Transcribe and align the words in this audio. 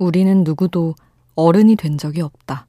우리는 0.00 0.44
누구도 0.44 0.94
어른이 1.36 1.76
된 1.76 1.98
적이 1.98 2.22
없다. 2.22 2.66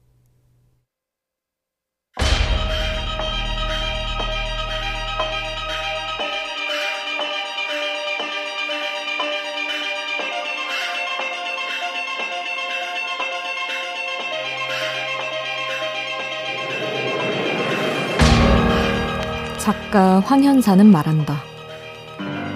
작가 19.56 20.20
황현사는 20.20 20.84
말한다. 20.86 21.40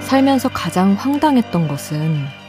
살면서 0.00 0.50
가장 0.50 0.92
황당했던 0.92 1.66
것은 1.66 2.45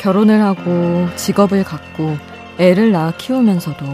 결혼을 0.00 0.42
하고 0.42 1.06
직업을 1.16 1.62
갖고 1.62 2.16
애를 2.56 2.90
낳아 2.90 3.12
키우면서도 3.18 3.84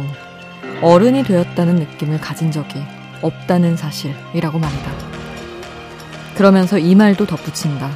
어른이 0.80 1.24
되었다는 1.24 1.74
느낌을 1.76 2.20
가진 2.20 2.52
적이 2.52 2.84
없다는 3.22 3.76
사실이라고 3.76 4.58
말이다. 4.58 4.92
그러면서 6.36 6.78
이 6.78 6.94
말도 6.94 7.26
덧붙인다. 7.26 7.90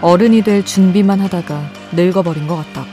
어른이 0.00 0.42
될 0.42 0.64
준비만 0.64 1.20
하다가 1.20 1.60
늙어버린 1.90 2.46
것 2.46 2.54
같다고. 2.56 2.88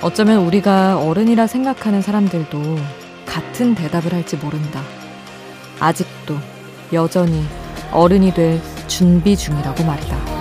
어쩌면 0.00 0.44
우리가 0.44 0.98
어른이라 0.98 1.48
생각하는 1.48 2.02
사람들도 2.02 2.78
같은 3.26 3.74
대답을 3.74 4.14
할지 4.14 4.36
모른다. 4.36 4.80
아직도 5.80 6.38
여전히 6.92 7.44
어른이 7.90 8.32
될 8.32 8.60
준비 8.86 9.36
중이라고 9.36 9.82
말이다. 9.82 10.39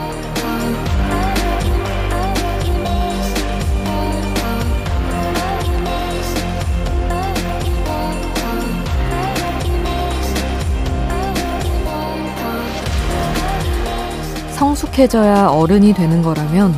성숙해져야 14.60 15.48
어른이 15.48 15.94
되는 15.94 16.22
거라면 16.22 16.76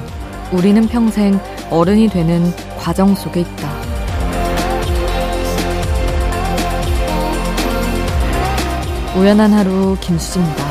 우리는 0.52 0.88
평생 0.88 1.40
어른이 1.72 2.10
되는 2.10 2.54
과정 2.78 3.16
속에 3.16 3.42
있다. 3.42 3.72
우연한 9.18 9.52
하루 9.54 9.98
김수지입니다. 10.00 10.71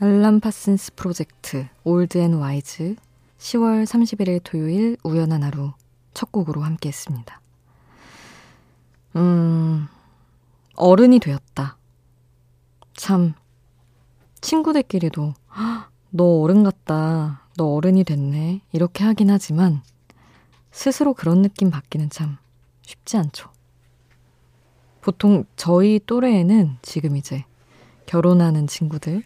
Alan 0.00 0.40
Parsons 0.40 0.94
Project 0.94 1.66
Old 1.84 2.18
and 2.18 2.34
Wise 2.34 2.96
10월 3.38 3.84
31일 3.84 4.40
토요일 4.42 4.96
우연한 5.04 5.42
하루 5.42 5.72
첫 6.12 6.32
곡으로 6.32 6.62
함께 6.62 6.88
했습니다. 6.88 7.40
음, 9.16 9.86
어른이 10.74 11.20
되었다. 11.20 11.78
참, 12.94 13.34
친구들끼리도, 14.40 15.34
너 16.10 16.24
어른 16.40 16.64
같다. 16.64 17.48
너 17.56 17.74
어른이 17.74 18.04
됐네. 18.04 18.60
이렇게 18.72 19.04
하긴 19.04 19.30
하지만, 19.30 19.82
스스로 20.70 21.14
그런 21.14 21.42
느낌 21.42 21.70
받기는 21.70 22.10
참 22.10 22.36
쉽지 22.82 23.16
않죠. 23.16 23.50
보통 25.00 25.44
저희 25.56 26.00
또래에는 26.04 26.78
지금 26.82 27.16
이제 27.16 27.44
결혼하는 28.06 28.66
친구들, 28.66 29.22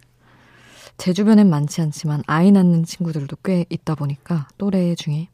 제 0.98 1.12
주변엔 1.12 1.48
많지 1.50 1.80
않지만 1.80 2.22
아이 2.26 2.50
낳는 2.52 2.84
친구들도 2.84 3.36
꽤 3.44 3.64
있다 3.68 3.94
보니까 3.94 4.48
또래 4.58 4.94
중에 4.94 5.28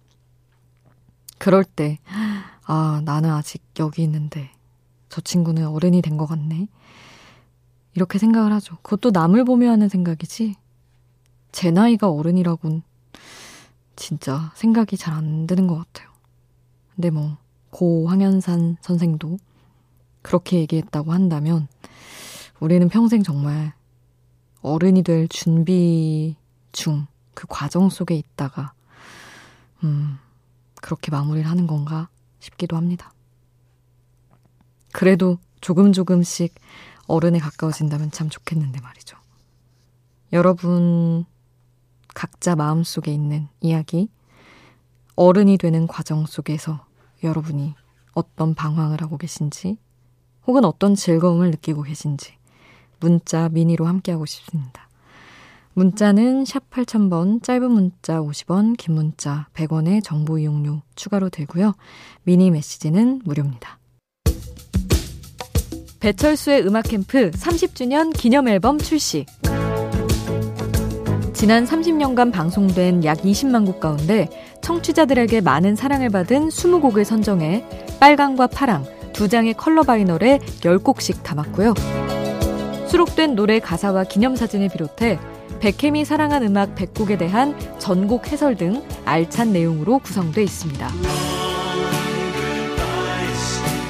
그럴 1.39 1.65
때 1.65 1.99
아, 2.65 3.03
나는 3.05 3.31
아직 3.31 3.63
여기 3.79 4.03
있는데 4.03 4.51
저 5.09 5.21
친구는 5.21 5.67
어른이 5.69 6.03
된 6.03 6.17
것 6.19 6.27
같네. 6.27 6.69
이렇게 7.95 8.19
생각을 8.19 8.53
하죠. 8.55 8.77
그것도 8.83 9.11
남을 9.11 9.45
보며 9.45 9.71
하는 9.71 9.89
생각이지. 9.89 10.55
제 11.51 11.71
나이가 11.71 12.11
어른이라곤 12.11 12.83
진짜 13.97 14.53
생각이 14.55 14.97
잘 14.97 15.15
안 15.15 15.47
드는 15.47 15.67
것 15.67 15.77
같아요. 15.77 16.09
근데 16.95 17.11
뭐, 17.11 17.37
고 17.71 18.09
황현산 18.09 18.77
선생도 18.81 19.39
그렇게 20.23 20.59
얘기했다고 20.59 21.13
한다면 21.13 21.69
우리는 22.61 22.89
평생 22.89 23.23
정말 23.23 23.73
어른이 24.63 25.03
될 25.03 25.29
준비 25.29 26.37
중 26.73 27.07
그 27.39 27.47
과정 27.49 27.89
속에 27.89 28.17
있다가 28.17 28.73
음, 29.85 30.19
그렇게 30.83 31.13
마무리를 31.13 31.49
하는 31.49 31.69
건가 31.69 32.09
싶기도 32.41 32.77
합니다. 32.77 33.13
그래도 34.93 35.39
조금 35.61 35.93
조금씩 35.93 36.53
어른에 37.07 37.39
가까워진다면 37.39 38.11
참 38.11 38.29
좋겠는데 38.29 38.81
말이죠. 38.81 39.17
여러분 40.33 41.27
각자 42.13 42.57
마음속에 42.57 43.13
있는 43.13 43.47
이야기 43.61 44.11
어른이 45.15 45.59
되는 45.59 45.87
과정 45.87 46.27
속에서 46.27 46.85
여러분이 47.23 47.77
어떤 48.15 48.57
방황을 48.57 49.01
하고 49.01 49.17
계신지 49.17 49.79
혹은 50.45 50.65
어떤 50.65 50.97
즐거움을 50.97 51.53
느끼고 51.53 51.83
계신지 51.83 52.37
문자 53.00 53.48
미니로 53.48 53.86
함께하고 53.86 54.26
싶습니다. 54.26 54.88
문자는 55.75 56.44
샵 56.44 56.69
8000번, 56.70 57.42
짧은 57.42 57.71
문자 57.71 58.21
50원, 58.21 58.77
긴 58.77 58.95
문자 58.95 59.47
100원의 59.54 60.03
정보 60.03 60.39
이용료 60.39 60.83
추가로 60.97 61.28
되고요. 61.30 61.74
미니 62.24 62.50
메시지는 62.50 63.22
무료입니다. 63.24 63.78
배철수의 66.00 66.66
음악 66.66 66.83
캠프 66.84 67.30
30주년 67.30 68.12
기념 68.12 68.48
앨범 68.48 68.78
출시. 68.78 69.27
지난 71.33 71.65
30년간 71.65 72.33
방송된 72.33 73.04
약 73.04 73.18
20만 73.18 73.65
곡 73.65 73.78
가운데 73.78 74.28
청취자들에게 74.60 75.41
많은 75.41 75.77
사랑을 75.77 76.09
받은 76.09 76.48
20곡을 76.48 77.04
선정해 77.04 77.65
빨강과 78.01 78.48
파랑 78.48 78.84
두 79.12 79.28
장의 79.28 79.54
컬러 79.54 79.84
바이널에 79.84 80.39
10곡씩 80.39 81.22
담았고요. 81.22 81.74
수록된 82.89 83.35
노래 83.35 83.61
가사와 83.61 84.05
기념사진을 84.05 84.71
비롯해 84.71 85.19
백혜미 85.61 86.05
사랑한 86.05 86.43
음악 86.43 86.75
100곡에 86.75 87.19
대한 87.19 87.55
전곡 87.79 88.33
해설 88.33 88.57
등 88.57 88.83
알찬 89.05 89.53
내용으로 89.53 89.99
구성되어 89.99 90.43
있습니다. 90.43 90.89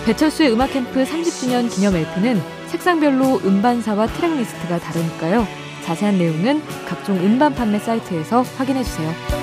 배철수의 0.06 0.52
음악캠프 0.52 1.04
30주년 1.04 1.70
기념 1.70 1.94
LP는 1.94 2.40
색상별로 2.68 3.40
음반사와 3.44 4.06
트랙리스트가 4.06 4.78
다르니까요. 4.78 5.46
자세한 5.84 6.18
내용은 6.18 6.62
각종 6.86 7.16
음반 7.18 7.54
판매 7.54 7.78
사이트에서 7.78 8.42
확인해 8.56 8.82
주세요. 8.82 9.37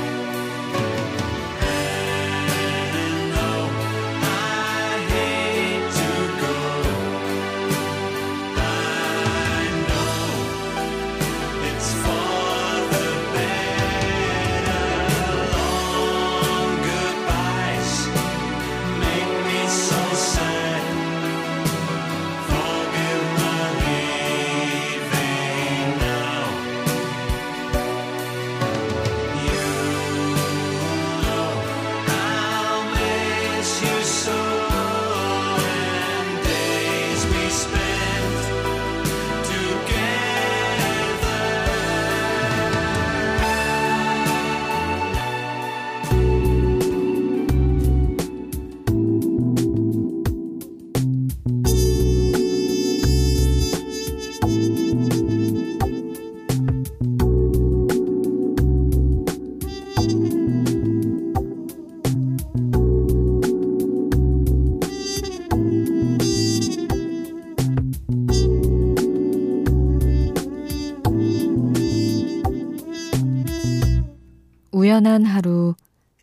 우연한 74.76 75.24
하루 75.24 75.74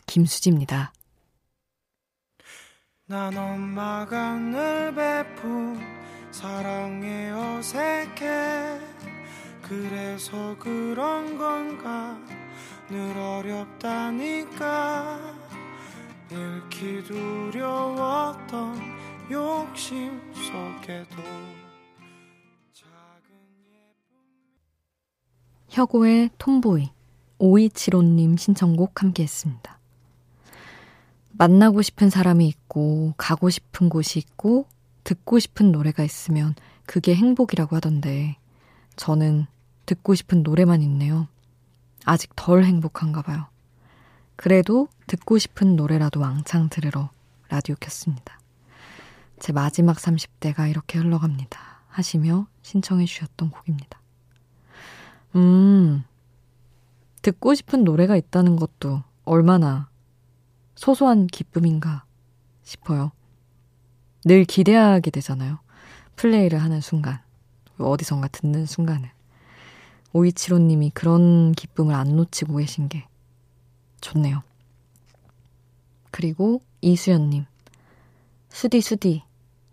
김수지입니다. 0.05 0.93
난 3.07 3.35
엄마가 3.35 4.35
늘 4.35 4.95
베푼 4.95 5.81
사랑에 6.31 7.31
어색해. 7.31 8.79
그래서 9.63 10.55
그런 10.59 11.39
건가? 11.39 12.21
늘 12.91 13.17
어렵다니까. 13.17 15.19
잃기 16.31 17.03
두려웠던 17.05 18.79
욕심 19.31 20.21
속에도 20.35 21.17
작은 22.75 23.33
혁오의 25.71 26.29
톰보이 26.37 26.91
5275님 27.43 28.39
신청곡 28.39 29.03
함께 29.03 29.25
했습니다. 29.25 29.79
만나고 31.33 31.83
싶은 31.83 32.09
사람이 32.09 32.47
있고, 32.47 33.15
가고 33.17 33.51
싶은 33.51 33.89
곳이 33.89 34.21
있고, 34.21 34.67
듣고 35.03 35.41
싶은 35.41 35.73
노래가 35.73 36.05
있으면 36.05 36.55
그게 36.87 37.15
행복이라고 37.15 37.75
하던데, 37.75 38.37
저는 38.95 39.47
듣고 39.87 40.15
싶은 40.15 40.45
노래만 40.45 40.83
있네요. 40.83 41.27
아직 42.05 42.31
덜 42.37 42.65
행복한가 42.65 43.23
봐요. 43.23 43.47
그래도 44.37 44.89
듣고 45.09 45.39
싶은 45.39 45.75
노래라도 45.75 46.21
왕창 46.21 46.69
들으러 46.69 47.11
라디오 47.49 47.75
켰습니다. 47.81 48.39
제 49.41 49.53
마지막 49.53 49.97
30대가 49.97 50.71
이렇게 50.71 50.99
흘러갑니다. 50.99 51.59
하시며 51.89 52.47
신청해 52.63 53.05
주셨던 53.05 53.51
곡입니다. 53.51 54.01
음, 55.35 56.05
듣고 57.23 57.55
싶은 57.55 57.85
노래가 57.85 58.17
있다는 58.17 58.57
것도 58.57 59.03
얼마나 59.25 59.89
소소한 60.75 61.29
기쁨인가 61.29 62.05
싶어요. 62.65 63.13
늘 64.25 64.45
기대하게 64.45 65.11
되잖아요. 65.11 65.59
플레이를 66.17 66.61
하는 66.61 66.81
순간, 66.81 67.21
어디선가 67.79 68.29
듣는 68.29 68.67
순간을. 68.67 69.11
오이치로님이 70.13 70.91
그런 70.91 71.53
기쁨을 71.53 71.95
안 71.95 72.17
놓치고 72.17 72.57
계신 72.57 72.89
게 72.89 73.07
좋네요. 74.01 74.43
그리고 76.11 76.63
이수연님, 76.83 77.47
수디 78.51 78.81
수디, 78.81 79.23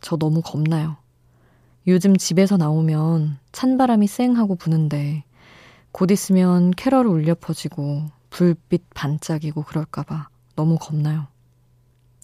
저 0.01 0.15
너무 0.15 0.41
겁나요. 0.41 0.97
요즘 1.87 2.15
집에서 2.15 2.55
나오면 2.57 3.39
찬바람이 3.51 4.07
쌩 4.07 4.35
하고 4.35 4.55
부는데 4.55 5.23
곧 5.91 6.11
있으면 6.11 6.71
캐럴 6.71 7.05
울려 7.07 7.35
퍼지고 7.35 8.05
불빛 8.29 8.93
반짝이고 8.93 9.63
그럴까봐 9.63 10.29
너무 10.55 10.77
겁나요. 10.79 11.27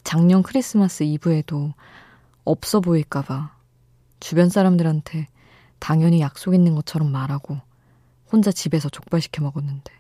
작년 0.03 0.43
크리스마스 0.43 1.03
이브에도 1.03 1.73
없어 2.43 2.79
보일까봐 2.79 3.55
주변 4.19 4.49
사람들한테 4.49 5.27
당연히 5.79 6.21
약속 6.21 6.53
있는 6.53 6.75
것처럼 6.75 7.11
말하고 7.11 7.57
혼자 8.31 8.51
집에서 8.51 8.89
족발시켜 8.89 9.41
먹었는데 9.41 9.91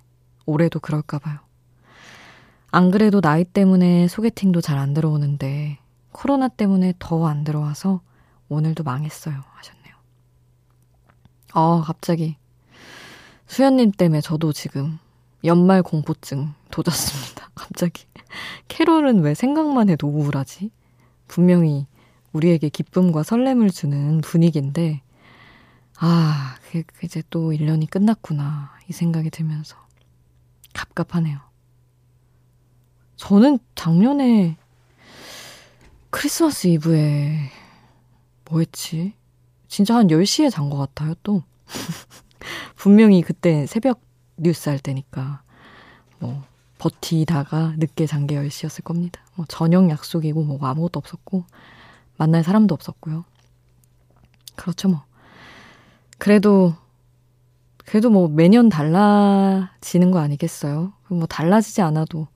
올해도 0.45 0.79
그럴까봐요. 0.79 1.39
안 2.71 2.91
그래도 2.91 3.21
나이 3.21 3.43
때문에 3.45 4.07
소개팅도 4.07 4.61
잘 4.61 4.77
안 4.77 4.93
들어오는데 4.93 5.79
코로나 6.11 6.47
때문에 6.49 6.93
더 6.99 7.25
안 7.25 7.43
들어와서 7.43 8.01
오늘도 8.49 8.83
망했어요 8.83 9.35
하셨네요. 9.53 9.95
아 11.53 11.81
갑자기 11.85 12.37
수현님 13.47 13.91
때문에 13.91 14.21
저도 14.21 14.53
지금 14.53 14.99
연말 15.43 15.83
공포증 15.83 16.53
도졌습니다. 16.71 17.49
갑자기. 17.55 18.05
캐롤은 18.67 19.21
왜 19.21 19.33
생각만 19.33 19.89
해도 19.89 20.07
우울하지? 20.07 20.71
분명히 21.27 21.87
우리에게 22.33 22.69
기쁨과 22.69 23.23
설렘을 23.23 23.69
주는 23.69 24.19
분위기인데, 24.21 25.01
아, 25.99 26.55
그게 26.65 26.83
이제 27.03 27.23
또 27.29 27.51
1년이 27.51 27.89
끝났구나. 27.89 28.71
이 28.89 28.93
생각이 28.93 29.29
들면서 29.29 29.77
갑갑하네요. 30.73 31.39
저는 33.15 33.59
작년에 33.75 34.57
크리스마스 36.09 36.67
이브에 36.67 37.49
뭐 38.49 38.59
했지? 38.59 39.13
진짜 39.67 39.95
한 39.95 40.07
10시에 40.07 40.51
잔 40.51 40.69
것 40.69 40.77
같아요, 40.77 41.13
또. 41.23 41.43
분명히 42.85 43.23
그때 43.23 43.65
새벽 43.65 43.99
뉴스 44.37 44.69
할 44.69 44.77
때니까 44.77 45.41
뭐 46.19 46.43
버티다가 46.77 47.73
늦게 47.77 48.05
잔게 48.05 48.35
10시였을 48.35 48.83
겁니다. 48.83 49.21
뭐 49.33 49.47
저녁 49.49 49.89
약속이고 49.89 50.43
뭐 50.43 50.59
아무것도 50.61 50.99
없었고 50.99 51.45
만날 52.15 52.43
사람도 52.43 52.75
없었고요. 52.75 53.25
그렇죠 54.55 54.89
뭐. 54.89 55.03
그래도 56.19 56.75
그래도 57.85 58.11
뭐 58.11 58.27
매년 58.27 58.69
달라지는 58.69 60.11
거 60.11 60.19
아니겠어요? 60.19 60.93
뭐 61.07 61.25
달라지지 61.25 61.81
않아도 61.81 62.27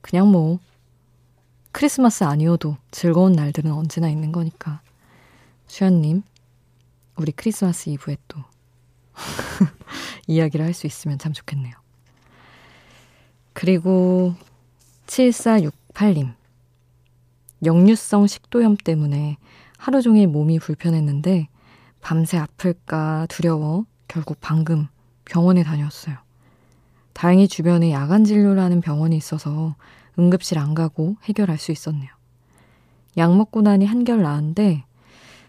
그냥 0.00 0.32
뭐 0.32 0.58
크리스마스 1.72 2.24
아니어도 2.24 2.78
즐거운 2.90 3.32
날들은 3.32 3.70
언제나 3.70 4.08
있는 4.08 4.32
거니까. 4.32 4.80
수현님, 5.66 6.22
우리 7.16 7.32
크리스마스 7.32 7.90
이브에 7.90 8.16
또 8.28 8.42
이야기를 10.26 10.64
할 10.64 10.74
수 10.74 10.86
있으면 10.86 11.18
참 11.18 11.32
좋겠네요. 11.32 11.74
그리고 13.52 14.34
7468님. 15.06 16.34
역류성 17.64 18.26
식도염 18.26 18.76
때문에 18.76 19.36
하루 19.76 20.00
종일 20.02 20.28
몸이 20.28 20.58
불편했는데 20.58 21.48
밤새 22.00 22.38
아플까 22.38 23.26
두려워 23.28 23.84
결국 24.08 24.38
방금 24.40 24.88
병원에 25.24 25.62
다녔어요. 25.62 26.16
다행히 27.12 27.48
주변에 27.48 27.92
야간 27.92 28.24
진료를 28.24 28.62
하는 28.62 28.80
병원이 28.80 29.16
있어서 29.16 29.74
응급실 30.18 30.58
안 30.58 30.74
가고 30.74 31.16
해결할 31.24 31.58
수 31.58 31.70
있었네요. 31.72 32.08
약 33.18 33.36
먹고 33.36 33.60
나니 33.60 33.84
한결 33.84 34.22
나은데 34.22 34.84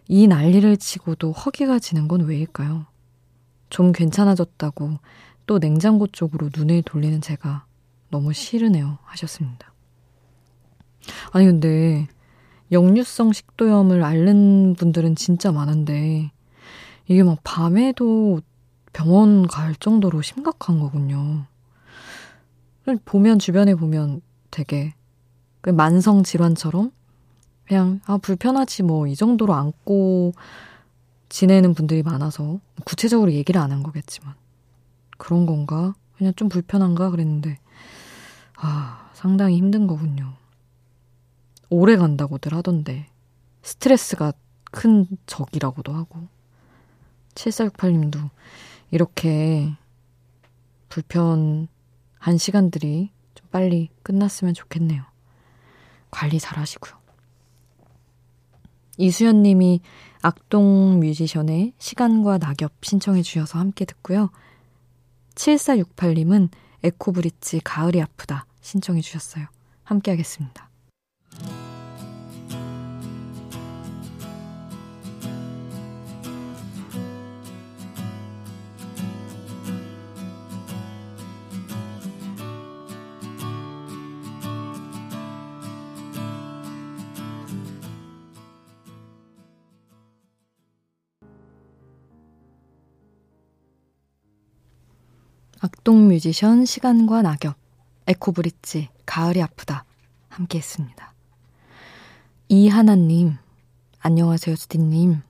이 0.07 0.27
난리를 0.27 0.75
치고도 0.77 1.31
허기가 1.31 1.79
지는 1.79 2.07
건 2.09 2.21
왜일까요? 2.21 2.85
좀 3.71 3.91
괜찮아졌다고 3.93 4.99
또 5.47 5.57
냉장고 5.57 6.05
쪽으로 6.05 6.49
눈을 6.55 6.83
돌리는 6.83 7.21
제가 7.21 7.65
너무 8.11 8.33
싫으네요. 8.33 8.99
하셨습니다. 9.03 9.73
아니, 11.31 11.47
근데 11.47 12.07
역류성 12.71 13.33
식도염을 13.33 14.03
앓는 14.03 14.75
분들은 14.77 15.15
진짜 15.15 15.51
많은데 15.51 16.31
이게 17.07 17.23
막 17.23 17.39
밤에도 17.43 18.41
병원 18.93 19.47
갈 19.47 19.73
정도로 19.73 20.21
심각한 20.21 20.79
거군요. 20.79 21.45
보면, 23.05 23.39
주변에 23.39 23.73
보면 23.73 24.21
되게 24.51 24.93
그 25.61 25.69
만성 25.69 26.23
질환처럼 26.23 26.91
그냥, 27.65 28.01
아, 28.05 28.17
불편하지 28.17 28.83
뭐, 28.83 29.07
이 29.07 29.15
정도로 29.15 29.53
안고 29.53 30.33
지내는 31.31 31.73
분들이 31.73 32.03
많아서 32.03 32.59
구체적으로 32.85 33.31
얘기를 33.31 33.59
안 33.61 33.71
한 33.71 33.83
거겠지만 33.83 34.35
그런 35.17 35.45
건가? 35.45 35.93
그냥 36.17 36.33
좀 36.35 36.49
불편한가? 36.49 37.09
그랬는데 37.09 37.57
아, 38.57 39.09
상당히 39.13 39.55
힘든 39.57 39.87
거군요. 39.87 40.33
오래 41.69 41.95
간다고들 41.95 42.53
하던데 42.53 43.07
스트레스가 43.63 44.33
큰 44.71 45.07
적이라고도 45.25 45.93
하고 45.93 46.27
7468님도 47.35 48.29
이렇게 48.91 49.71
불편한 50.89 51.67
시간들이 52.37 53.09
좀 53.35 53.47
빨리 53.51 53.89
끝났으면 54.03 54.53
좋겠네요. 54.53 55.03
관리 56.11 56.39
잘 56.39 56.59
하시고요. 56.59 57.00
이수연 58.97 59.43
님이 59.43 59.81
악동 60.21 60.99
뮤지션의 60.99 61.73
시간과 61.77 62.37
낙엽 62.37 62.73
신청해 62.81 63.21
주셔서 63.21 63.59
함께 63.59 63.85
듣고요. 63.85 64.29
7468님은 65.35 66.49
에코브릿지 66.83 67.61
가을이 67.63 68.01
아프다 68.01 68.45
신청해 68.61 69.01
주셨어요. 69.01 69.45
함께 69.83 70.11
하겠습니다. 70.11 70.70
악동 95.63 96.07
뮤지션 96.07 96.65
시간과 96.65 97.21
낙엽, 97.21 97.55
에코브릿지 98.07 98.89
가을이 99.05 99.43
아프다 99.43 99.85
함께 100.27 100.57
했습니다. 100.57 101.13
이하나님, 102.49 103.37
안녕하세요 103.99 104.55
주디님. 104.55 105.21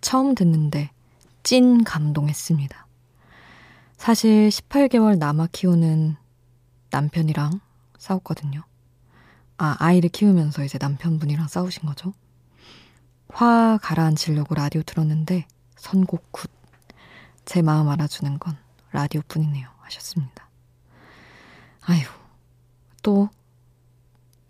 처음 0.00 0.36
듣는데 0.36 0.92
찐 1.42 1.82
감동했습니다. 1.82 2.86
사실 3.96 4.48
18개월 4.50 5.18
남아 5.18 5.48
키우는 5.50 6.14
남편이랑 6.92 7.58
싸웠거든요. 7.98 8.62
아, 9.58 9.74
아이를 9.80 10.10
키우면서 10.10 10.62
이제 10.62 10.78
남편분이랑 10.80 11.48
싸우신 11.48 11.82
거죠. 11.82 12.12
화 13.28 13.76
가라앉히려고 13.82 14.54
라디오 14.54 14.82
들었는데 14.82 15.48
선곡 15.74 16.30
good. 16.30 16.48
제 17.44 17.60
마음 17.60 17.88
알아주는 17.88 18.38
건 18.38 18.56
라디오뿐이네요. 18.92 19.79
하셨습니다. 19.90 20.48
아휴, 21.82 22.02
또 23.02 23.28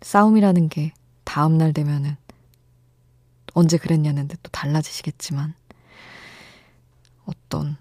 싸움이라는 0.01 0.69
게 0.69 0.93
다음날 1.23 1.73
되면은 1.73 2.15
언제 3.53 3.77
그랬냐는데 3.77 4.37
또 4.43 4.49
달라지시겠지만 4.51 5.53
어떤 7.25 7.77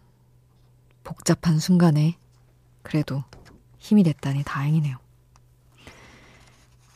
복잡한 1.04 1.58
순간에 1.58 2.16
그래도 2.82 3.24
힘이 3.78 4.02
됐다니 4.02 4.42
다행이네요. 4.44 4.96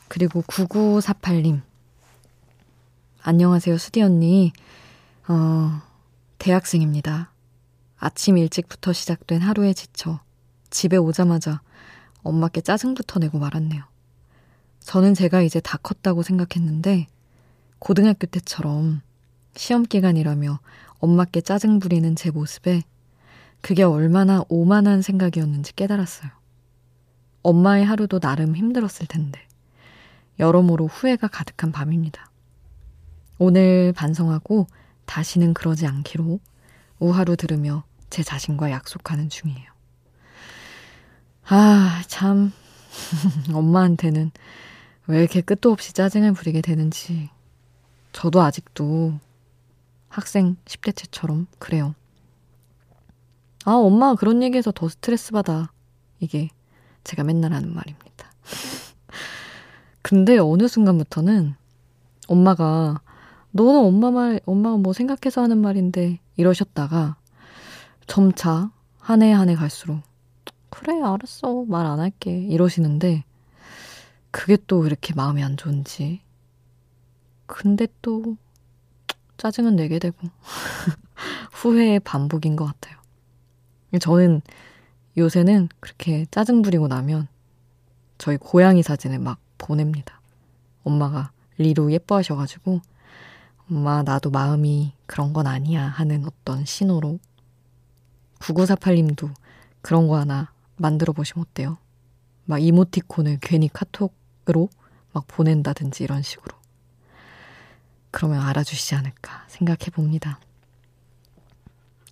그리고 0.07 0.41
9948님. 0.43 1.61
안녕하세요, 3.21 3.77
수디 3.77 4.01
언니. 4.01 4.53
어, 5.27 5.81
대학생입니다. 6.37 7.31
아침 7.97 8.37
일찍부터 8.37 8.93
시작된 8.93 9.41
하루에 9.41 9.73
지쳐 9.73 10.19
집에 10.75 10.97
오자마자 10.97 11.61
엄마께 12.21 12.59
짜증부터 12.59 13.19
내고 13.19 13.39
말았네요. 13.39 13.81
저는 14.81 15.13
제가 15.13 15.41
이제 15.41 15.61
다 15.61 15.77
컸다고 15.81 16.21
생각했는데 16.21 17.07
고등학교 17.79 18.27
때처럼 18.27 19.01
시험 19.55 19.83
기간이라며 19.83 20.59
엄마께 20.99 21.39
짜증 21.39 21.79
부리는 21.79 22.13
제 22.17 22.29
모습에 22.29 22.83
그게 23.61 23.83
얼마나 23.83 24.43
오만한 24.49 25.01
생각이었는지 25.01 25.73
깨달았어요. 25.75 26.29
엄마의 27.41 27.85
하루도 27.85 28.19
나름 28.19 28.53
힘들었을 28.53 29.07
텐데 29.07 29.39
여러모로 30.39 30.87
후회가 30.87 31.29
가득한 31.29 31.71
밤입니다. 31.71 32.29
오늘 33.37 33.93
반성하고 33.93 34.67
다시는 35.05 35.53
그러지 35.53 35.87
않기로 35.87 36.41
우하루 36.99 37.37
들으며 37.37 37.85
제 38.09 38.23
자신과 38.23 38.71
약속하는 38.71 39.29
중이에요. 39.29 39.74
아, 41.47 42.01
참. 42.07 42.51
엄마한테는 43.53 44.31
왜 45.07 45.19
이렇게 45.19 45.41
끝도 45.41 45.71
없이 45.71 45.93
짜증을 45.93 46.33
부리게 46.33 46.61
되는지. 46.61 47.29
저도 48.13 48.41
아직도 48.41 49.19
학생 50.09 50.55
10대째처럼 50.65 51.47
그래요. 51.59 51.93
아, 53.65 53.73
엄마가 53.73 54.15
그런 54.15 54.41
얘기해서 54.43 54.71
더 54.71 54.87
스트레스 54.89 55.31
받아. 55.31 55.71
이게 56.19 56.49
제가 57.03 57.23
맨날 57.23 57.53
하는 57.53 57.73
말입니다. 57.73 58.31
근데 60.01 60.37
어느 60.37 60.67
순간부터는 60.67 61.55
엄마가 62.27 63.01
너는 63.51 63.79
엄마 63.81 64.11
말, 64.11 64.39
엄마가 64.45 64.77
뭐 64.77 64.93
생각해서 64.93 65.41
하는 65.41 65.59
말인데 65.59 66.19
이러셨다가 66.37 67.17
점차 68.07 68.71
한 68.99 69.21
해 69.21 69.31
한 69.33 69.49
해 69.49 69.55
갈수록 69.55 70.01
그래, 70.75 71.01
알았어. 71.01 71.63
말 71.65 71.85
안 71.85 71.99
할게. 71.99 72.37
이러시는데, 72.37 73.23
그게 74.31 74.57
또 74.67 74.85
이렇게 74.85 75.13
마음이 75.13 75.41
안 75.41 75.55
좋은지. 75.55 76.21
근데 77.45 77.87
또, 78.01 78.35
짜증은 79.37 79.77
내게 79.77 79.99
되고, 79.99 80.17
후회의 81.53 81.99
반복인 82.01 82.55
것 82.57 82.65
같아요. 82.65 82.97
저는 84.01 84.41
요새는 85.17 85.69
그렇게 85.79 86.25
짜증 86.29 86.61
부리고 86.61 86.87
나면, 86.89 87.29
저희 88.17 88.35
고양이 88.37 88.83
사진을 88.83 89.19
막 89.19 89.39
보냅니다. 89.57 90.19
엄마가 90.83 91.31
리로 91.57 91.91
예뻐하셔가지고, 91.93 92.81
엄마, 93.71 94.03
나도 94.03 94.29
마음이 94.29 94.93
그런 95.05 95.31
건 95.31 95.47
아니야 95.47 95.87
하는 95.87 96.25
어떤 96.25 96.65
신호로. 96.65 97.19
9948님도 98.39 99.33
그런 99.81 100.07
거 100.07 100.17
하나 100.17 100.51
만들어 100.77 101.13
보시면 101.13 101.45
어때요? 101.49 101.77
막 102.45 102.59
이모티콘을 102.59 103.39
괜히 103.41 103.69
카톡으로 103.69 104.69
막 105.13 105.25
보낸다든지 105.27 106.03
이런 106.03 106.21
식으로. 106.21 106.55
그러면 108.11 108.41
알아주시지 108.41 108.95
않을까 108.95 109.45
생각해 109.47 109.89
봅니다. 109.91 110.39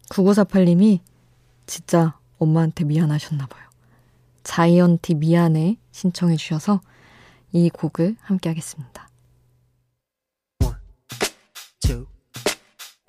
9948님이 0.09 0.99
진짜 1.65 2.17
엄마한테 2.39 2.83
미안하셨나봐요. 2.83 3.63
자이언티 4.43 5.15
미안해 5.15 5.77
신청해 5.91 6.35
주셔서 6.35 6.81
이 7.51 7.69
곡을 7.69 8.17
함께 8.19 8.49
하겠습니다. 8.49 9.07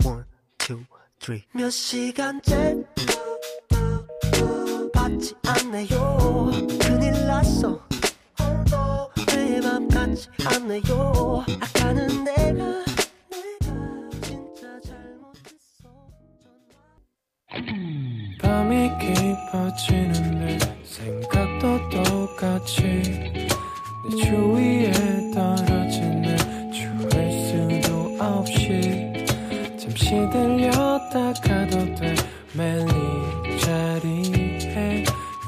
One, 0.05 0.23
two, 0.63 0.85
몇 1.53 1.69
시간째 1.69 2.85
같지 5.25 5.35
않네요. 5.43 6.51
큰일 6.79 7.25
났어. 7.25 7.79
내맘 9.27 9.87
같지 9.87 10.29
않네요. 10.45 11.43
아까는 11.61 12.23
내가 12.23 12.85
밤이 18.41 18.89
깊어지 18.99 20.04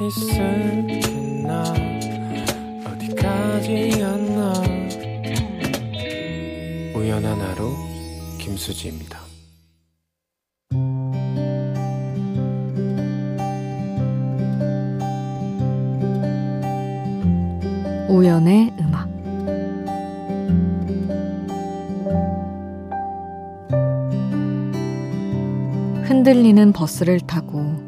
있을겠나 0.07 1.63
어디까지였나 2.85 4.53
우연한 6.95 7.41
하루 7.41 7.73
김수지입니다. 8.39 9.19
우연의 18.09 18.73
음악 18.79 19.09
흔들리는 26.07 26.71
버스를 26.71 27.19
타고 27.19 27.86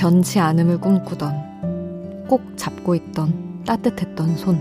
변치 0.00 0.40
않음을 0.40 0.80
꿈꾸던 0.80 2.24
꼭 2.26 2.56
잡고 2.56 2.94
있던 2.94 3.64
따뜻했던 3.66 4.34
손 4.38 4.56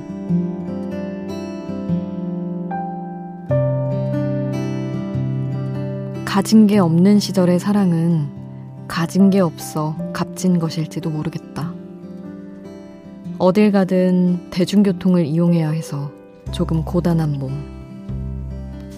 가진 6.25 6.67
게 6.67 6.77
없는 6.77 7.19
시절의 7.19 7.58
사랑은 7.58 8.27
가진 8.89 9.29
게 9.29 9.39
없어 9.39 9.96
값진 10.12 10.60
것일지도 10.60 11.10
모르겠다. 11.10 11.74
어딜 13.38 13.72
가든 13.72 14.50
대중교통을 14.50 15.25
이용해야 15.25 15.69
해서 15.69 16.12
조금 16.51 16.84
고단한 16.84 17.39
몸. 17.39 17.53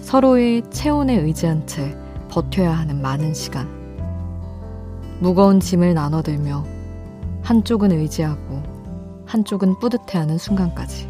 서로의 0.02 0.68
체온에 0.70 1.20
의지한 1.20 1.68
채 1.68 1.96
버텨야 2.28 2.72
하는 2.72 3.00
많은 3.00 3.32
시간. 3.32 3.81
무거운 5.20 5.60
짐을 5.60 5.94
나눠들며 5.94 6.64
한쪽은 7.42 7.92
의지하고 7.92 8.62
한쪽은 9.26 9.78
뿌듯해하는 9.78 10.38
순간까지. 10.38 11.08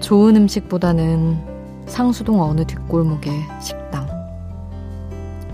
좋은 0.00 0.36
음식보다는 0.36 1.84
상수동 1.86 2.40
어느 2.42 2.64
뒷골목의 2.64 3.32
식당. 3.60 4.06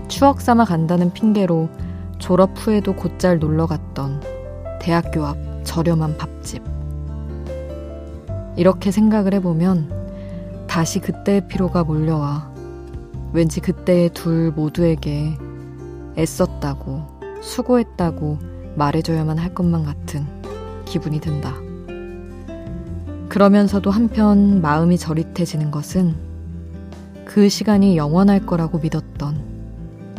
추억 0.07 0.41
삼아 0.41 0.65
간다는 0.65 1.13
핑계로 1.13 1.69
졸업 2.19 2.51
후에도 2.57 2.95
곧잘 2.95 3.39
놀러 3.39 3.65
갔던 3.65 4.21
대학교 4.81 5.25
앞 5.25 5.37
저렴한 5.63 6.17
밥집. 6.17 6.61
이렇게 8.57 8.91
생각을 8.91 9.33
해보면 9.35 10.67
다시 10.67 10.99
그때의 10.99 11.47
피로가 11.47 11.83
몰려와 11.83 12.51
왠지 13.33 13.61
그때의 13.61 14.09
둘 14.09 14.51
모두에게 14.51 15.37
애썼다고 16.17 17.21
수고했다고 17.41 18.39
말해줘야만 18.75 19.37
할 19.37 19.53
것만 19.53 19.83
같은 19.83 20.25
기분이 20.85 21.19
든다. 21.19 21.53
그러면서도 23.29 23.91
한편 23.91 24.61
마음이 24.61 24.97
저릿해지는 24.97 25.71
것은 25.71 26.15
그 27.25 27.47
시간이 27.47 27.95
영원할 27.95 28.45
거라고 28.45 28.79
믿었던 28.79 29.51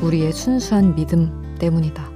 우리의 0.01 0.33
순수한 0.33 0.95
믿음 0.95 1.57
때문이다. 1.59 2.12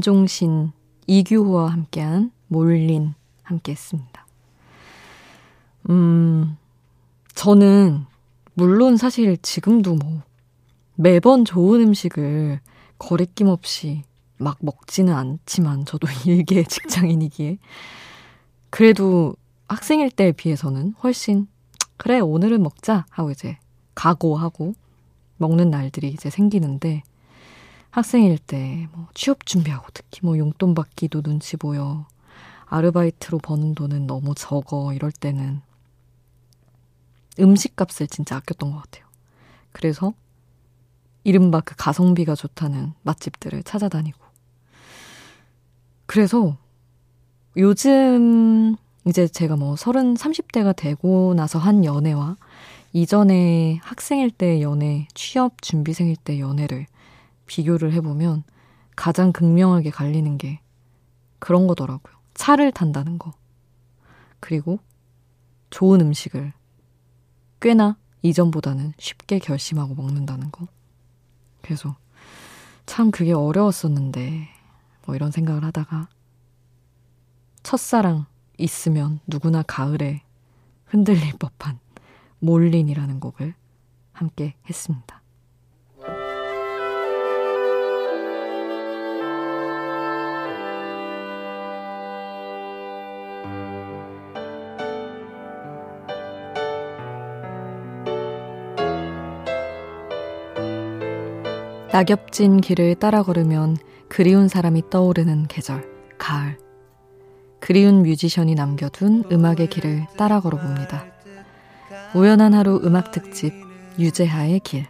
윤종신, 0.00 0.72
이규호와 1.06 1.72
함께한 1.72 2.32
몰린 2.48 3.12
함께 3.42 3.72
했습니다. 3.72 4.26
음, 5.90 6.56
저는 7.34 8.06
물론 8.54 8.96
사실 8.96 9.36
지금도 9.36 9.96
뭐 9.96 10.22
매번 10.94 11.44
좋은 11.44 11.82
음식을 11.82 12.60
거리낌 12.98 13.48
없이 13.48 14.02
막 14.38 14.56
먹지는 14.60 15.12
않지만 15.12 15.84
저도 15.84 16.08
일개 16.24 16.62
직장인이기에 16.64 17.58
그래도 18.70 19.34
학생일 19.68 20.10
때에 20.10 20.32
비해서는 20.32 20.94
훨씬 21.02 21.46
그래 21.98 22.20
오늘은 22.20 22.62
먹자 22.62 23.04
하고 23.10 23.30
이제 23.30 23.58
각오하고 23.94 24.72
먹는 25.36 25.68
날들이 25.68 26.08
이제 26.08 26.30
생기는데 26.30 27.02
학생일 27.90 28.38
때 28.38 28.88
뭐 28.92 29.08
취업 29.14 29.46
준비하고 29.46 29.86
특히 29.92 30.20
뭐 30.22 30.38
용돈 30.38 30.74
받기도 30.74 31.22
눈치 31.22 31.56
보여. 31.56 32.06
아르바이트로 32.66 33.38
버는 33.38 33.74
돈은 33.74 34.06
너무 34.06 34.34
적어. 34.36 34.92
이럴 34.92 35.10
때는 35.10 35.60
음식값을 37.38 38.06
진짜 38.06 38.36
아꼈던 38.36 38.70
것 38.70 38.82
같아요. 38.82 39.06
그래서 39.72 40.12
이른바 41.24 41.60
그 41.60 41.74
가성비가 41.76 42.34
좋다는 42.34 42.92
맛집들을 43.02 43.62
찾아다니고. 43.64 44.18
그래서 46.06 46.56
요즘 47.56 48.76
이제 49.06 49.26
제가 49.26 49.56
뭐 49.56 49.76
30, 49.76 50.14
30대가 50.14 50.74
되고 50.74 51.34
나서 51.34 51.58
한 51.58 51.84
연애와 51.84 52.36
이전에 52.92 53.78
학생일 53.82 54.30
때 54.30 54.60
연애, 54.62 55.06
취업 55.14 55.62
준비생일 55.62 56.16
때 56.16 56.40
연애를 56.40 56.86
비교를 57.50 57.92
해보면 57.94 58.44
가장 58.94 59.32
극명하게 59.32 59.90
갈리는 59.90 60.38
게 60.38 60.60
그런 61.40 61.66
거더라고요. 61.66 62.14
차를 62.34 62.70
탄다는 62.70 63.18
거. 63.18 63.32
그리고 64.38 64.78
좋은 65.70 66.00
음식을 66.00 66.52
꽤나 67.60 67.96
이전보다는 68.22 68.92
쉽게 68.98 69.40
결심하고 69.40 69.96
먹는다는 69.96 70.52
거. 70.52 70.68
그래서 71.60 71.96
참 72.86 73.10
그게 73.10 73.32
어려웠었는데, 73.32 74.48
뭐 75.06 75.16
이런 75.16 75.32
생각을 75.32 75.64
하다가 75.64 76.08
첫사랑 77.64 78.26
있으면 78.58 79.18
누구나 79.26 79.62
가을에 79.62 80.22
흔들릴 80.84 81.32
법한 81.38 81.80
몰린이라는 82.38 83.18
곡을 83.18 83.54
함께 84.12 84.54
했습니다. 84.68 85.19
낙엽진 101.92 102.60
길을 102.60 102.94
따라 102.94 103.22
걸으면 103.24 103.76
그리운 104.08 104.46
사람이 104.46 104.90
떠오르는 104.90 105.46
계절, 105.48 105.88
가을. 106.18 106.56
그리운 107.58 108.02
뮤지션이 108.02 108.54
남겨둔 108.54 109.24
음악의 109.30 109.68
길을 109.68 110.06
따라 110.16 110.40
걸어봅니다. 110.40 111.04
우연한 112.14 112.54
하루 112.54 112.80
음악 112.84 113.10
특집, 113.10 113.52
유재하의 113.98 114.60
길. 114.60 114.86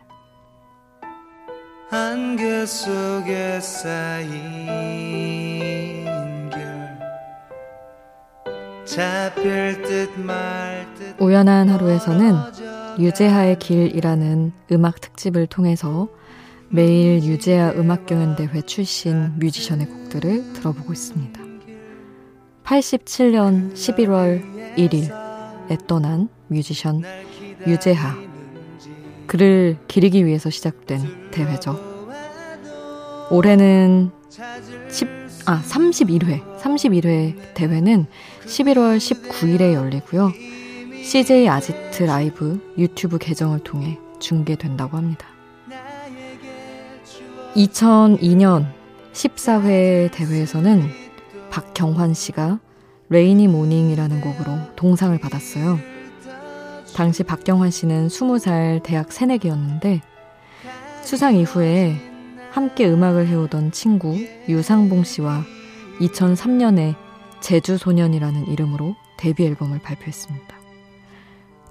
안개 1.90 2.66
속에 2.66 3.58
쌓인 3.60 4.30
결 6.50 6.98
잡힐 8.84 9.82
듯말듯 9.82 11.16
우연한 11.20 11.68
하루에서는 11.68 12.36
유재하의 13.00 13.58
길이라는 13.58 14.52
음악 14.70 15.00
특집을 15.00 15.48
통해서 15.48 16.08
매일 16.72 17.24
유재하 17.24 17.72
음악경연대회 17.72 18.62
출신 18.62 19.33
뮤지션의 19.40 19.87
곡들을 19.87 20.52
들어보고 20.52 20.92
있습니다. 20.92 21.40
87년 22.62 23.74
11월 23.74 24.76
1일에 24.76 25.87
떠난 25.88 26.28
뮤지션 26.46 27.02
유재하. 27.66 28.16
그를 29.26 29.78
기리기 29.88 30.24
위해서 30.24 30.48
시작된 30.48 31.30
대회죠. 31.33 31.76
올해는 33.33 34.12
10, 34.88 35.09
아, 35.46 35.61
31회, 35.62 36.61
31회 36.61 37.54
대회는 37.54 38.06
11월 38.46 38.98
19일에 38.98 39.72
열리고요. 39.72 40.33
CJ 41.02 41.48
아지트 41.48 42.04
라이브 42.04 42.61
유튜브 42.78 43.18
계정을 43.18 43.59
통해 43.64 43.98
중계된다고 44.20 44.96
합니다. 44.96 45.29
2002년 47.54 48.66
14회 49.12 50.12
대회에서는 50.12 50.88
박경환 51.50 52.14
씨가 52.14 52.60
레이니 53.08 53.48
모닝이라는 53.48 54.20
곡으로 54.20 54.52
동상을 54.76 55.18
받았어요. 55.18 55.78
당시 56.94 57.24
박경환 57.24 57.70
씨는 57.70 58.06
20살 58.06 58.82
대학 58.84 59.10
새내기였는데 59.10 60.00
수상 61.02 61.34
이후에 61.34 61.96
함께 62.52 62.88
음악을 62.88 63.26
해오던 63.26 63.72
친구 63.72 64.16
유상봉 64.48 65.02
씨와 65.02 65.42
2003년에 66.00 66.94
제주 67.40 67.78
소년이라는 67.78 68.46
이름으로 68.46 68.94
데뷔 69.16 69.44
앨범을 69.44 69.80
발표했습니다. 69.80 70.56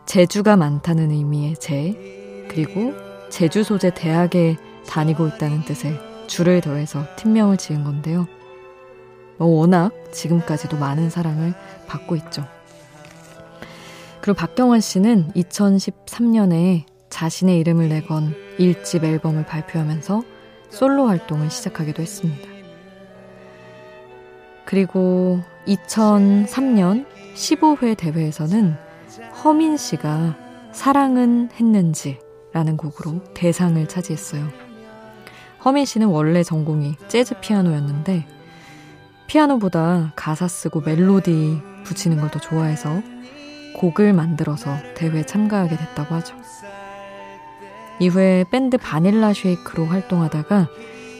제주가 0.06 0.58
많다는 0.58 1.12
의미의 1.12 1.56
제, 1.60 2.48
그리고 2.50 2.94
제주 3.30 3.64
소재 3.64 3.94
대학의 3.94 4.58
다니고 4.88 5.28
있다는 5.28 5.64
뜻의 5.66 6.00
줄을 6.28 6.62
더해서 6.62 7.06
팀명을 7.16 7.58
지은 7.58 7.84
건데요. 7.84 8.28
뭐 9.38 9.48
워낙 9.48 9.92
지금까지도 10.12 10.78
많은 10.78 11.10
사랑을 11.10 11.54
받고 11.88 12.16
있죠. 12.18 12.46
그리고 14.22 14.38
박경환 14.38 14.82
씨는 14.82 15.32
2013년에 15.34 16.84
자신의 17.10 17.58
이름을 17.60 17.90
내건 17.90 18.36
1집 18.60 19.04
앨범을 19.04 19.46
발표하면서 19.46 20.24
솔로 20.70 21.08
활동을 21.08 21.50
시작하기도 21.50 22.02
했습니다. 22.02 22.48
그리고 24.66 25.42
2003년 25.66 27.06
15회 27.34 27.98
대회에서는 27.98 28.76
허민 29.44 29.78
씨가 29.78 30.38
사랑은 30.72 31.50
했는지 31.54 32.20
라는 32.54 32.78
곡으로 32.78 33.24
대상을 33.34 33.88
차지했어요. 33.88 34.69
허민 35.64 35.86
씨는 35.86 36.08
원래 36.08 36.44
전공이 36.44 36.96
재즈 37.08 37.36
피아노였는데 37.42 38.26
피아노보다 39.28 40.14
가사 40.16 40.48
쓰고 40.48 40.82
멜로디 40.82 41.62
붙이는 41.84 42.20
걸 42.20 42.30
더 42.30 42.40
좋아해서 42.40 43.02
곡을 43.76 44.14
만들어서 44.14 44.76
대회에 44.96 45.26
참가하게 45.26 45.78
됐다고 45.78 46.16
하죠. 46.16 46.36
이후에 48.00 48.46
밴드 48.52 48.78
바닐라 48.78 49.34
쉐이크로 49.34 49.86
활동하다가 49.86 50.70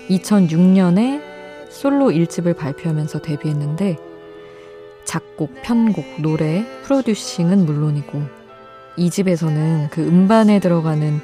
2006년에 0.10 1.22
솔로 1.70 2.10
1집을 2.10 2.58
발표하면서 2.58 3.22
데뷔했는데 3.22 3.98
작곡, 5.06 5.62
편곡, 5.62 6.22
노래, 6.22 6.66
프로듀싱은 6.84 7.66
물론이고 7.66 8.22
이 8.98 9.10
집에서는 9.10 9.90
그 9.92 10.06
음반에 10.06 10.60
들어가는 10.60 11.22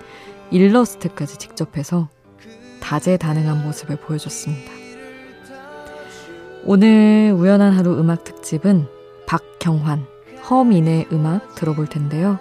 일러스트까지 0.52 1.38
직접 1.38 1.78
해서 1.78 2.10
다재다능한 2.86 3.64
모습을 3.64 3.96
보여줬습니다. 3.96 4.72
오늘 6.64 7.34
우연한 7.36 7.74
하루 7.74 8.00
음악 8.00 8.24
특집은 8.24 8.88
박경환, 9.26 10.06
허민의 10.48 11.08
음악 11.12 11.56
들어볼 11.56 11.88
텐데요. 11.88 12.38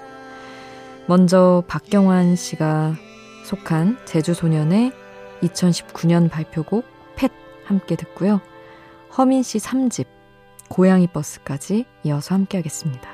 먼저 1.07 1.65
박경환 1.67 2.37
씨가 2.37 2.95
속한 3.47 3.99
제주소년의 4.05 4.93
2019년 5.43 6.31
발표곡 6.31 6.85
펫 7.17 7.31
함께 7.65 7.97
듣고요. 7.97 8.43
허민 9.17 9.43
씨 9.43 9.57
3집 9.59 10.07
고양이 10.69 11.07
버스까지 11.07 11.87
이어서 12.05 12.35
함께 12.35 12.59
하겠습니다.' 12.59 13.09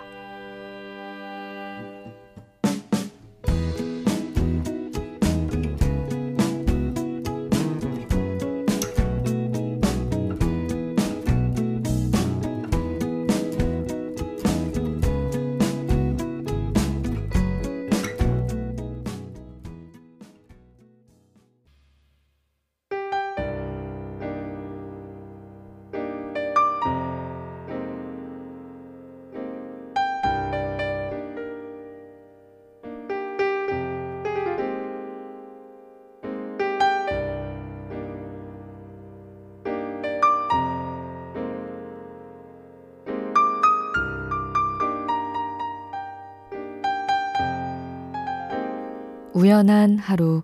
우연한 49.40 49.96
하루' 49.96 50.42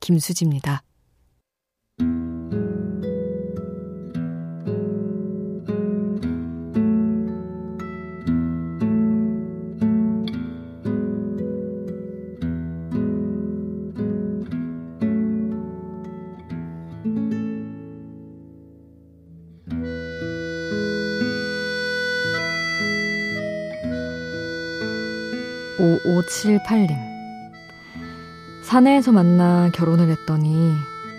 김수지입니다. 0.00 0.82
오오칠팔님 25.78 27.15
사내에서 28.66 29.12
만나 29.12 29.70
결혼을 29.72 30.10
했더니 30.10 30.74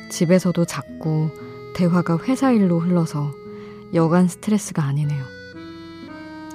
집에서도 0.09 0.65
자꾸 0.65 1.31
대화가 1.77 2.17
회사 2.27 2.51
일로 2.51 2.77
흘러서 2.77 3.31
여간 3.93 4.27
스트레스가 4.27 4.83
아니네요. 4.83 5.23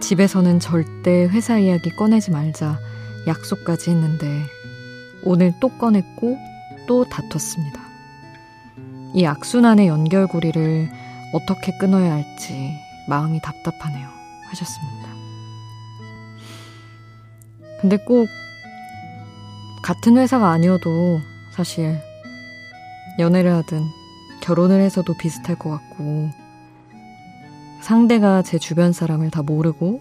집에서는 0.01 0.61
절대 0.61 1.25
회사 1.29 1.59
이야기 1.59 1.89
꺼내지 1.97 2.31
말자 2.31 2.79
약속까지 3.27 3.89
했는데 3.89 4.45
오늘 5.25 5.55
또 5.63 5.71
꺼냈고 5.79 6.37
또 6.87 7.07
다퉜습니다. 7.09 7.81
이 9.15 9.25
악순환의 9.25 9.87
연결고리를 9.89 10.91
어떻게 11.33 11.75
끊어야 11.79 12.13
할지 12.13 12.79
마음이 13.09 13.41
답답하네요. 13.41 14.09
하셨습니다. 14.51 15.09
근데 17.81 17.97
꼭 17.97 18.29
같은 19.83 20.17
회사가 20.17 20.51
아니어도 20.51 21.21
사실 21.51 21.99
연애를 23.19 23.53
하든 23.53 23.83
결혼을 24.41 24.81
해서도 24.81 25.15
비슷할 25.15 25.59
것 25.59 25.71
같고 25.71 26.31
상대가 27.81 28.43
제 28.43 28.59
주변 28.59 28.93
사람을 28.93 29.31
다 29.31 29.43
모르고 29.43 30.01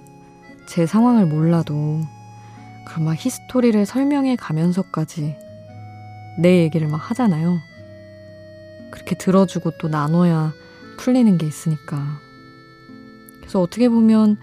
제 0.67 0.86
상황을 0.86 1.26
몰라도 1.26 2.00
그럼 2.86 3.06
막 3.06 3.15
히스토리를 3.17 3.86
설명해 3.86 4.36
가면서까지 4.36 5.36
내 6.38 6.60
얘기를 6.60 6.88
막 6.88 6.98
하잖아요. 7.10 7.58
그렇게 8.91 9.15
들어주고 9.15 9.72
또 9.80 9.88
나눠야 9.88 10.54
풀리는 10.98 11.38
게 11.38 11.48
있으니까. 11.48 12.20
그래서 13.39 13.62
어떻게 13.62 13.89
보면 13.89 14.38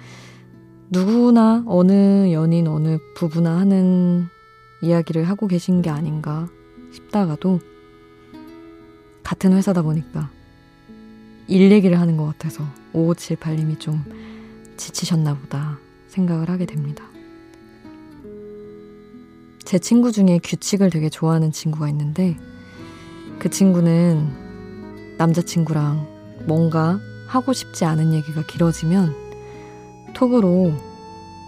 누구나 0.90 1.62
어느 1.66 2.32
연인, 2.32 2.66
어느 2.66 2.98
부부나 3.14 3.58
하는 3.58 4.28
이야기를 4.80 5.24
하고 5.24 5.46
계신 5.46 5.82
게 5.82 5.90
아닌가 5.90 6.48
싶다가도 6.92 7.60
같은 9.22 9.52
회사다 9.52 9.82
보니까 9.82 10.30
일 11.46 11.70
얘기를 11.72 11.98
하는 11.98 12.16
것 12.16 12.26
같아서 12.26 12.64
5578님이 12.94 13.78
좀 13.80 14.04
지치셨나 14.76 15.34
보다 15.34 15.78
생각을 16.08 16.48
하게 16.48 16.66
됩니다. 16.66 17.04
제 19.64 19.78
친구 19.78 20.12
중에 20.12 20.40
규칙을 20.42 20.90
되게 20.90 21.10
좋아하는 21.10 21.52
친구가 21.52 21.88
있는데 21.90 22.38
그 23.38 23.50
친구는 23.50 25.16
남자친구랑 25.18 26.44
뭔가 26.46 26.98
하고 27.26 27.52
싶지 27.52 27.84
않은 27.84 28.14
얘기가 28.14 28.46
길어지면 28.46 29.14
톡으로 30.14 30.72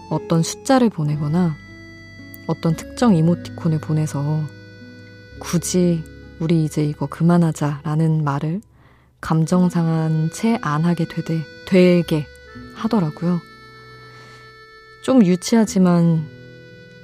어떤 0.09 0.43
숫자를 0.43 0.89
보내거나 0.89 1.55
어떤 2.51 2.75
특정 2.75 3.15
이모티콘을 3.15 3.79
보내서 3.79 4.43
굳이 5.39 6.03
우리 6.39 6.65
이제 6.65 6.83
이거 6.83 7.05
그만하자 7.05 7.81
라는 7.83 8.23
말을 8.23 8.61
감정 9.21 9.69
상한 9.69 10.29
채 10.33 10.57
안 10.61 10.83
하게 10.83 11.05
되되, 11.07 11.39
되게 11.67 12.25
하더라고요. 12.75 13.39
좀 15.03 15.25
유치하지만 15.25 16.25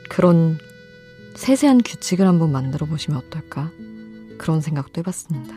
그런 0.09 0.57
세세한 1.35 1.81
규칙을 1.83 2.27
한번 2.27 2.51
만들어 2.51 2.85
보시면 2.85 3.19
어떨까? 3.19 3.71
그런 4.37 4.59
생각도 4.59 4.99
해봤습니다. 4.99 5.55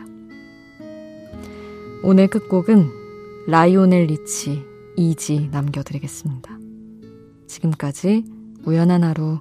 오늘 2.03 2.27
끝곡은 2.27 2.89
라이오넬 3.47 4.05
리치 4.05 4.63
이지 4.95 5.49
남겨드리겠습니다. 5.51 6.57
지금까지 7.47 8.23
우연한 8.63 9.03
하루 9.03 9.39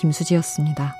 김수지였습니다. 0.00 0.96